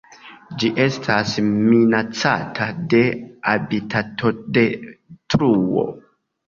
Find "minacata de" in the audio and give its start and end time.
1.49-3.03